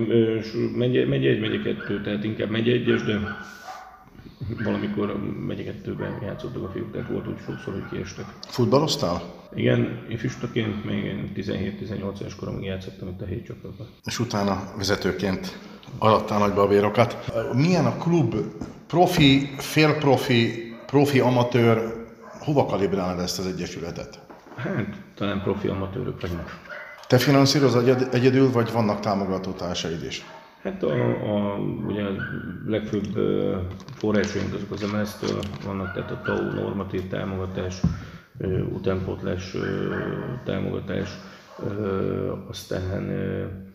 megye, 0.75 1.07
megye 1.07 1.29
egy, 1.29 1.39
megye 1.39 1.61
kettő, 1.61 2.01
tehát 2.01 2.23
inkább 2.23 2.49
megye 2.49 2.71
egyes, 2.71 3.03
de 3.03 3.19
valamikor 4.63 5.15
megye 5.47 5.63
kettőben 5.63 6.21
játszottak 6.23 6.63
a 6.63 6.71
fiúk, 6.73 6.91
tehát 6.91 7.09
volt 7.09 7.27
úgy 7.27 7.39
sokszor, 7.45 7.73
hogy 7.73 7.89
kiestek. 7.89 8.25
Futballoztál? 8.47 9.21
Igen, 9.53 10.05
ifjústaként 10.09 10.85
még 10.85 11.31
17-18 11.35 12.21
éves 12.21 12.35
koromig 12.35 12.63
játszottam 12.63 13.07
itt 13.07 13.21
a 13.21 13.25
hét 13.25 13.45
csapatban. 13.45 13.87
És 14.05 14.19
utána 14.19 14.73
vezetőként 14.77 15.57
alattál 15.97 16.39
nagyba 16.39 16.61
a 16.61 16.67
bérokat. 16.67 17.31
Milyen 17.53 17.85
a 17.85 17.97
klub? 17.97 18.35
Profi, 18.87 19.49
félprofi, 19.57 20.73
profi 20.85 21.19
amatőr, 21.19 22.05
hova 22.39 22.65
kalibrálnád 22.65 23.19
ezt 23.19 23.39
az 23.39 23.45
egyesületet? 23.45 24.19
Hát, 24.55 24.95
talán 25.15 25.41
profi 25.41 25.67
amatőrök 25.67 26.21
vagyunk. 26.21 26.59
Te 27.07 27.17
finanszírozod 27.17 28.07
egyedül, 28.11 28.51
vagy 28.51 28.71
vannak 28.71 28.99
támogató 28.99 29.51
társaid 29.51 30.03
is? 30.03 30.25
Hát 30.63 30.83
a, 30.83 30.93
a, 31.35 31.57
ugye 31.87 32.03
a 32.03 32.11
legfőbb 32.65 33.17
forrásaink 33.95 34.53
azok 34.53 34.71
az 34.71 34.81
MLS-től 34.91 35.39
vannak, 35.65 35.93
tehát 35.93 36.11
a 36.11 36.21
TAU 36.23 36.53
normatív 36.53 37.07
támogatás, 37.07 37.81
utánpótlás 38.73 39.55
támogatás, 40.43 41.09
aztán 42.49 43.09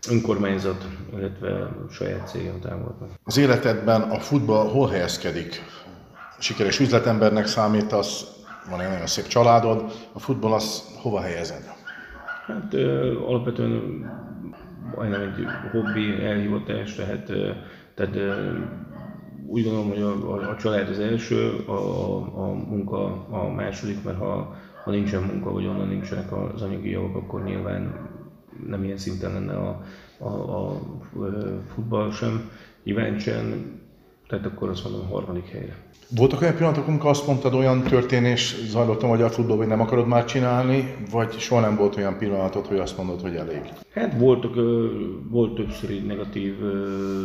önkormányzat, 0.09 0.87
illetve 1.17 1.69
saját 1.91 2.27
cégem 2.27 2.59
támogatnak. 2.59 3.09
Az 3.23 3.37
életedben 3.37 4.01
a 4.01 4.19
futball 4.19 4.67
hol 4.67 4.89
helyezkedik? 4.89 5.61
Sikeres 6.39 6.79
üzletembernek 6.79 7.45
számítasz, 7.45 8.25
van 8.69 8.81
egy 8.81 8.89
nagyon 8.89 9.07
szép 9.07 9.27
családod, 9.27 9.91
a 10.13 10.19
futball 10.19 10.53
az 10.53 10.83
hova 11.01 11.21
helyezed? 11.21 11.75
Hát 12.45 12.73
alapvetően 13.27 14.05
majdnem 14.95 15.21
egy 15.21 15.45
hobbi, 15.71 16.23
elhivatás, 16.23 16.95
tehát, 16.95 17.31
tehát 17.93 18.15
úgy 19.47 19.63
gondolom, 19.63 19.89
hogy 19.89 20.01
a, 20.01 20.33
a, 20.33 20.49
a 20.49 20.55
család 20.55 20.89
az 20.89 20.99
első, 20.99 21.57
a, 21.65 21.71
a 22.41 22.53
munka 22.53 23.27
a 23.29 23.53
második, 23.53 24.03
mert 24.03 24.17
ha, 24.17 24.55
ha 24.83 24.91
nincsen 24.91 25.23
munka, 25.23 25.51
vagy 25.51 25.65
onnan 25.65 25.87
nincsenek 25.87 26.31
az 26.31 26.61
anyagi 26.61 26.89
javak, 26.89 27.15
akkor 27.15 27.43
nyilván 27.43 28.09
nem 28.67 28.83
ilyen 28.83 28.97
szinten 28.97 29.33
lenne 29.33 29.53
a, 29.53 29.81
a, 30.17 30.27
a 30.27 30.79
futball 31.73 32.11
sem. 32.11 32.49
Kíváncsian, 32.83 33.79
tehát 34.27 34.45
akkor 34.45 34.69
azt 34.69 34.83
mondom 34.83 35.01
a 35.01 35.13
harmadik 35.13 35.47
helyre. 35.47 35.75
Voltak 36.15 36.41
olyan 36.41 36.55
pillanatok, 36.55 36.87
amikor 36.87 37.09
azt 37.09 37.27
mondtad, 37.27 37.53
olyan 37.53 37.83
történés 37.83 38.55
zajlott 38.67 39.03
a 39.03 39.07
magyar 39.07 39.31
futball, 39.31 39.57
hogy 39.57 39.67
nem 39.67 39.81
akarod 39.81 40.07
már 40.07 40.25
csinálni, 40.25 40.95
vagy 41.11 41.31
soha 41.39 41.61
nem 41.61 41.75
volt 41.75 41.97
olyan 41.97 42.17
pillanatod, 42.17 42.65
hogy 42.65 42.77
azt 42.77 42.97
mondod, 42.97 43.21
hogy 43.21 43.35
elég? 43.35 43.61
Hát 43.89 44.19
voltak, 44.19 44.55
volt 45.29 45.55
többször 45.55 45.89
így 45.89 46.05
negatív 46.05 46.55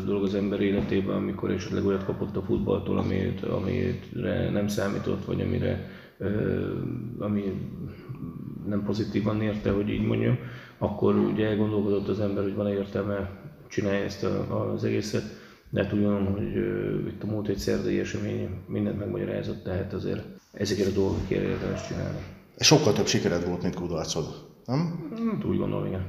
dolog 0.05 0.23
az 0.23 0.35
ember 0.35 0.61
életében, 0.61 1.17
amikor 1.17 1.51
esetleg 1.51 1.87
olyat 1.87 2.05
kapott 2.05 2.37
a 2.37 2.43
futballtól, 2.43 2.99
amit, 2.99 3.43
amire 3.43 4.51
nem 4.51 4.69
számított, 4.69 5.25
vagy 5.25 5.41
amire 5.41 5.91
ami 7.19 7.43
nem 8.69 8.83
pozitívan 8.85 9.43
érte, 9.43 9.71
hogy 9.71 9.89
így 9.89 10.07
mondjam, 10.07 10.39
akkor 10.79 11.15
ugye 11.15 11.47
elgondolkodott 11.47 12.09
az 12.09 12.21
ember, 12.21 12.43
hogy 12.43 12.55
van-e 12.55 12.73
értelme 12.73 13.31
csinálni 13.69 13.99
ezt 13.99 14.27
az 14.75 14.85
egészet 14.85 15.42
de 15.73 15.83
hát 15.83 15.93
úgy 15.93 16.03
gondolom, 16.03 16.33
hogy 16.33 16.57
itt 17.09 17.23
a 17.23 17.27
múlt 17.27 17.49
egy 17.49 17.59
szerdai 17.59 17.99
esemény 17.99 18.49
mindent 18.67 18.99
megmagyarázott, 18.99 19.65
tehát 19.65 19.93
azért 19.93 20.23
ezeket 20.53 20.87
a 20.87 20.91
dolgokért 20.91 21.43
érdemes 21.43 21.87
csinálni. 21.89 22.19
Sokkal 22.59 22.93
több 22.93 23.07
sikered 23.07 23.47
volt, 23.47 23.63
mint 23.63 23.75
kudarcod, 23.75 24.25
nem? 24.67 25.11
Hát 25.33 25.45
úgy 25.45 25.59
gondolom, 25.59 25.87
igen. 25.87 26.05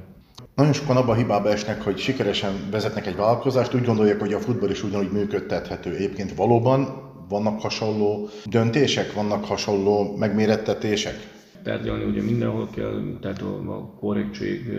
Nagyon 0.55 0.73
sokan 0.73 0.97
abban 0.97 1.09
a 1.09 1.17
hibába 1.17 1.49
esnek, 1.49 1.81
hogy 1.81 1.97
sikeresen 1.97 2.53
vezetnek 2.71 3.07
egy 3.07 3.15
vállalkozást, 3.15 3.73
úgy 3.73 3.85
gondolják, 3.85 4.19
hogy 4.19 4.33
a 4.33 4.39
futball 4.39 4.69
is 4.69 4.83
ugyanúgy 4.83 5.11
működtethető. 5.11 5.95
Egyébként 5.95 6.35
valóban 6.35 6.87
vannak 7.29 7.61
hasonló 7.61 8.29
döntések, 8.45 9.13
vannak 9.13 9.45
hasonló 9.45 10.15
megmérettetések? 10.17 11.15
Tárgyalni 11.63 12.03
ugye 12.03 12.21
mindenhol 12.21 12.69
kell, 12.75 13.17
tehát 13.21 13.41
a, 13.41 13.75
a 13.77 13.93
korrektség, 13.99 14.69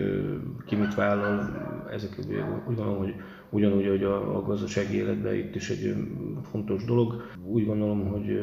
ki 0.67 0.75
mit 0.75 0.95
vállal, 0.95 1.49
ezek 1.93 2.15
úgy 2.19 2.43
gondolom, 2.65 2.97
hogy 2.97 3.13
ugyanúgy, 3.55 3.87
hogy 3.87 4.03
a, 4.03 4.35
a 4.37 4.41
gazdasági 4.41 4.95
életben 4.95 5.33
itt 5.33 5.55
is 5.55 5.69
egy 5.69 5.95
fontos 6.51 6.85
dolog. 6.85 7.21
Úgy 7.43 7.65
gondolom, 7.65 8.07
hogy 8.07 8.39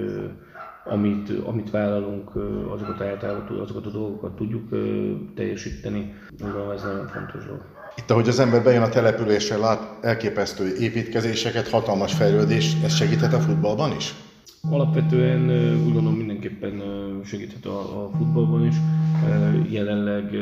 amit, 0.84 1.30
amit 1.44 1.70
vállalunk, 1.70 2.30
azokat 2.70 3.00
a, 3.00 3.60
azokat 3.62 3.86
a 3.86 3.90
dolgokat 3.90 4.36
tudjuk 4.36 4.68
teljesíteni. 5.34 6.12
Gondolom 6.38 6.70
ez 6.70 6.82
nagyon 6.82 7.06
fontos 7.06 7.44
dolog. 7.44 7.62
Itt, 7.96 8.10
ahogy 8.10 8.28
az 8.28 8.38
ember 8.38 8.62
bejön 8.62 8.82
a 8.82 8.88
településre, 8.88 9.56
lát 9.56 10.04
elképesztő 10.04 10.76
építkezéseket, 10.76 11.68
hatalmas 11.68 12.14
fejlődés, 12.14 12.76
ez 12.84 12.94
segíthet 12.94 13.32
a 13.32 13.38
futballban 13.38 13.92
is? 13.96 14.14
Alapvetően 14.70 15.50
úgy 15.86 15.92
gondolom 15.92 16.16
mindenképpen 16.16 16.82
segíthet 17.24 17.64
a, 17.64 18.04
a 18.04 18.10
futballban 18.18 18.66
is. 18.66 18.76
Jelenleg, 19.68 20.34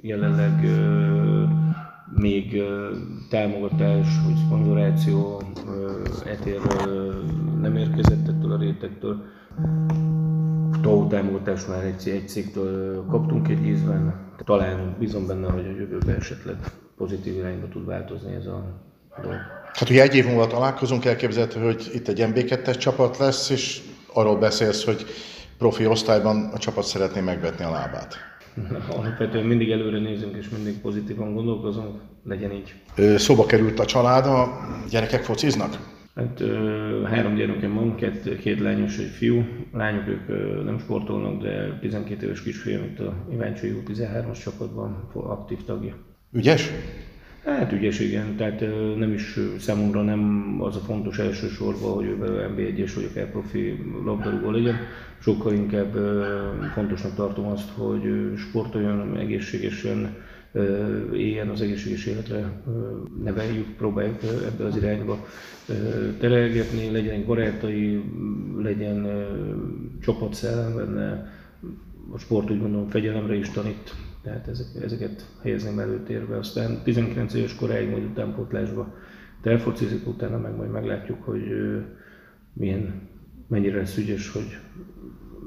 jelenleg 0.00 0.64
még 2.16 2.62
támogatás, 3.28 4.06
vagy 4.24 4.36
szponzoráció 4.46 5.42
etérről 6.24 7.24
nem 7.60 7.76
érkezett 7.76 8.28
ettől 8.28 8.52
a 8.52 8.58
rétektől. 8.58 9.22
TOU 10.82 11.06
támogatást 11.06 11.68
már 11.68 11.84
egy, 11.84 12.08
egy 12.08 12.28
cégtől 12.28 13.04
kaptunk 13.06 13.48
egy 13.48 13.66
ízben. 13.66 14.28
Talán 14.44 14.96
bízom 14.98 15.26
benne, 15.26 15.50
hogy 15.50 15.66
a 15.66 15.78
jövőben 15.78 16.16
esetleg 16.16 16.56
pozitív 16.96 17.34
irányba 17.34 17.68
tud 17.68 17.86
változni 17.86 18.34
ez 18.34 18.46
a 18.46 18.64
dolog. 19.22 19.38
Hát, 19.72 19.88
hogy 19.88 19.98
egy 19.98 20.14
év 20.14 20.26
múlva 20.26 20.46
találkozunk, 20.46 21.04
elképzelhető, 21.04 21.60
hogy 21.60 21.90
itt 21.94 22.08
egy 22.08 22.24
MB2-es 22.26 22.78
csapat 22.78 23.18
lesz, 23.18 23.50
és 23.50 23.82
arról 24.12 24.38
beszélsz, 24.38 24.84
hogy 24.84 25.04
profi 25.58 25.86
osztályban 25.86 26.50
a 26.54 26.58
csapat 26.58 26.84
szeretné 26.84 27.20
megvetni 27.20 27.64
a 27.64 27.70
lábát. 27.70 28.29
Alapvetően 28.98 29.44
mindig 29.44 29.70
előre 29.70 29.98
nézünk, 29.98 30.36
és 30.36 30.48
mindig 30.48 30.80
pozitívan 30.80 31.34
gondolkozunk, 31.34 32.00
legyen 32.24 32.52
így. 32.52 32.74
Szóba 33.18 33.46
került 33.46 33.78
a 33.78 33.84
család, 33.84 34.26
a 34.26 34.48
gyerekek 34.90 35.22
fociznak? 35.22 35.98
Hát 36.14 36.42
három 37.04 37.34
gyermekem 37.34 37.74
van, 37.74 37.94
két, 37.94 38.38
két 38.38 38.60
lányos, 38.60 38.98
egy 38.98 39.10
fiú. 39.10 39.44
Lányok 39.72 40.08
ők 40.08 40.26
nem 40.64 40.78
sportolnak, 40.78 41.42
de 41.42 41.78
12 41.80 42.26
éves 42.26 42.42
kisfiam 42.42 42.82
itt 42.82 42.98
a 42.98 43.14
Iváncsi 43.32 43.82
13-as 43.86 44.42
csapatban 44.42 45.10
aktív 45.12 45.64
tagja. 45.64 45.94
Ügyes? 46.32 46.70
Hát 47.58 47.72
ügyes, 47.72 48.00
igen. 48.00 48.36
Tehát 48.36 48.60
nem 48.96 49.12
is 49.12 49.38
számomra 49.58 50.02
nem 50.02 50.56
az 50.60 50.76
a 50.76 50.80
fontos 50.80 51.18
elsősorban, 51.18 51.92
hogy 51.92 52.04
ő 52.04 52.16
NB1-es 52.56 52.92
vagy 52.94 53.08
akár 53.10 53.30
profi 53.30 53.84
labdarúgó 54.04 54.50
legyen. 54.50 54.76
Sokkal 55.18 55.52
inkább 55.52 55.96
fontosnak 56.74 57.14
tartom 57.14 57.46
azt, 57.46 57.70
hogy 57.70 58.32
sportoljon 58.36 59.16
egészségesen, 59.16 60.16
éljen 61.12 61.48
az 61.48 61.60
egészséges 61.60 62.06
életre, 62.06 62.62
neveljük, 63.22 63.76
próbáljuk 63.76 64.22
ebbe 64.22 64.64
az 64.64 64.76
irányba 64.76 65.26
terelgetni, 66.18 66.90
legyen 66.90 67.24
barátai, 67.26 68.02
legyen 68.62 69.26
csapatszellem 70.02 70.74
benne, 70.76 71.32
a 72.12 72.18
sport 72.18 72.50
úgy 72.50 72.60
gondolom 72.60 72.88
fegyelemre 72.88 73.34
is 73.34 73.50
tanít, 73.50 73.94
tehát 74.22 74.48
ezek, 74.48 74.66
ezeket 74.82 75.26
helyezném 75.42 75.78
előtérbe. 75.78 76.36
Aztán 76.36 76.82
19 76.82 77.34
éves 77.34 77.54
koráig 77.54 77.90
majd 77.90 78.04
utánpótlásba 78.04 78.94
elfocizik, 79.42 80.06
utána 80.06 80.38
meg 80.38 80.56
majd 80.56 80.70
meglátjuk, 80.70 81.22
hogy 81.22 81.42
milyen, 82.52 83.08
mennyire 83.48 83.76
lesz 83.76 83.96
ügyes, 83.96 84.28
hogy 84.28 84.58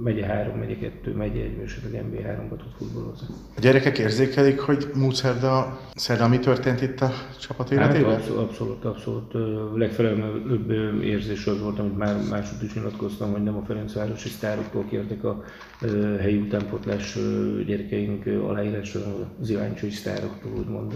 megye 0.04 0.26
3, 0.26 0.58
megye 0.58 0.78
2, 0.78 1.14
megye 1.14 1.44
1, 1.44 1.58
és 1.64 1.76
esetleg 1.78 2.04
MB3-ba 2.12 2.50
tud 2.50 2.72
futballozni. 2.78 3.28
A 3.56 3.60
gyerekek 3.60 3.98
érzékelik, 3.98 4.60
hogy 4.60 4.88
múlt 4.94 5.16
szerda, 5.16 5.80
szerda 5.96 6.28
mi 6.28 6.40
történt 6.40 6.82
itt 6.82 7.02
a 7.02 7.12
csapat 7.40 7.72
életében? 7.72 8.10
Hát 8.10 8.20
abszolút, 8.20 8.86
abszolút, 8.86 8.86
abszolút. 8.86 9.78
Legfelelőbb 9.78 10.72
érzés 11.02 11.46
az 11.46 11.62
volt, 11.62 11.80
amit 11.80 11.98
már 11.98 12.16
másod 12.30 12.64
is 12.64 12.74
nyilatkoztam, 12.74 13.32
hogy 13.32 13.44
nem 13.44 13.58
a 13.58 13.64
Ferencvárosi 13.66 14.30
sztároktól 14.30 14.86
kértek 14.90 15.24
a 15.24 15.44
helyi 16.20 16.38
utánpotlás 16.38 17.18
gyerekeink 17.66 18.26
aláírásra, 18.26 19.02
az 19.42 19.50
iránycsai 19.50 19.90
sztároktól, 19.90 20.52
úgymond. 20.58 20.94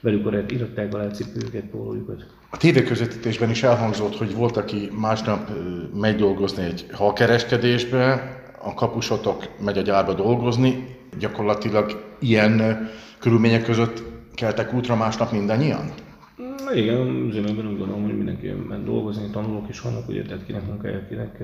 Velük 0.00 0.26
a 0.26 0.44
iratták 0.48 0.94
alá 0.94 1.10
cipőket, 1.10 1.64
pólójukat. 1.64 2.26
A 2.50 2.56
tévéközvetítésben 2.56 3.50
is 3.50 3.62
elhangzott, 3.62 4.16
hogy 4.16 4.34
volt, 4.34 4.56
aki 4.56 4.88
másnap 5.00 5.50
megy 5.94 6.16
dolgozni 6.16 6.64
egy 6.64 6.86
halkereskedésbe, 6.92 8.34
a 8.62 8.74
kapusotok 8.74 9.44
megy 9.64 9.78
a 9.78 9.82
gyárba 9.82 10.14
dolgozni, 10.14 10.96
gyakorlatilag 11.18 12.14
ilyen 12.18 12.88
körülmények 13.18 13.64
között 13.64 14.02
keltek 14.34 14.74
útra 14.74 14.96
másnap 14.96 15.32
mindannyian? 15.32 15.92
Igen, 16.74 17.30
zömében 17.32 17.66
úgy 17.66 17.78
gondolom, 17.78 18.02
hogy 18.02 18.16
mindenki 18.16 18.48
ment 18.68 18.84
dolgozni, 18.84 19.30
tanulók 19.30 19.68
is 19.68 19.80
vannak, 19.80 20.08
ugye, 20.08 20.22
tehát 20.22 20.44
kinek 20.44 20.66
munkája, 20.66 21.06
kinek 21.08 21.42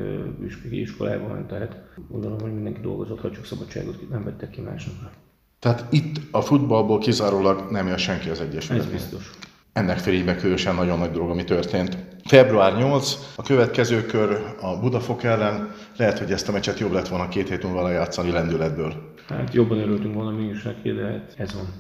iskolába 0.71 1.29
ment, 1.29 1.47
tehát 1.47 1.85
gondolom, 2.09 2.41
hogy 2.41 2.53
mindenki 2.53 2.81
dolgozott, 2.81 3.21
ha 3.21 3.31
csak 3.31 3.45
szabadságot 3.45 4.11
nem 4.11 4.25
vettek 4.25 4.51
ki 4.51 4.61
másnapra. 4.61 5.11
Tehát 5.59 5.85
itt 5.91 6.17
a 6.31 6.41
futballból 6.41 6.99
kizárólag 6.99 7.71
nem 7.71 7.87
jön 7.87 7.97
senki 7.97 8.29
az 8.29 8.41
Egyesületben. 8.41 8.95
Ez 8.95 9.01
biztos. 9.01 9.31
Ennek 9.73 9.99
fényében 9.99 10.37
különösen 10.37 10.75
nagyon 10.75 10.99
nagy 10.99 11.11
dolog, 11.11 11.31
ami 11.31 11.45
történt. 11.45 11.97
Február 12.25 12.77
8, 12.77 13.19
a 13.37 13.43
következő 13.43 14.07
kör 14.07 14.55
a 14.61 14.79
Budafok 14.79 15.23
ellen. 15.23 15.75
Lehet, 15.97 16.19
hogy 16.19 16.33
ezt 16.33 16.49
a 16.49 16.53
meccset 16.53 16.79
jobb 16.79 16.93
lett 16.93 17.09
volna 17.09 17.29
két 17.29 17.49
hét 17.49 17.63
múlva 17.63 17.83
lejátszani 17.83 18.31
lendületből. 18.31 19.15
Hát 19.29 19.55
jobban 19.55 19.79
örültünk 19.79 20.15
volna 20.15 20.31
mi 20.31 20.45
is 20.45 20.63
neki, 20.63 20.93
de 20.93 21.05
hát 21.05 21.35
ez 21.37 21.55
van. 21.55 21.75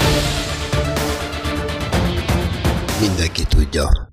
Mindenki 3.00 3.42
tudja. 3.48 4.10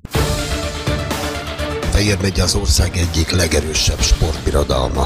Fehér 1.92 2.18
megy 2.22 2.40
az 2.40 2.56
ország 2.56 2.92
egyik 2.96 3.32
legerősebb 3.32 4.00
sportbirodalma. 4.00 5.04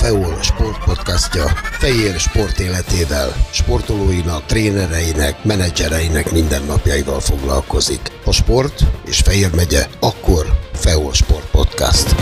FEOL 0.00 0.42
sportpodcastja 0.42 1.44
Fejér 1.78 2.18
sport 2.18 2.58
életével, 2.58 3.34
sportolóinak, 3.50 4.46
trénereinek, 4.46 5.44
menedzsereinek 5.44 6.32
mindennapjaival 6.32 7.20
foglalkozik. 7.20 8.00
A 8.24 8.32
sport 8.32 8.80
és 9.06 9.18
Fejér 9.18 9.54
megye, 9.54 9.86
akkor 10.00 10.46
FEOL 10.72 11.12
Sport 11.12 11.50
Podcast. 11.50 12.14